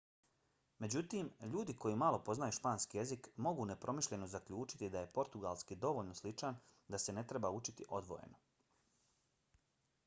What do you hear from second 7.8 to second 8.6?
odvojeno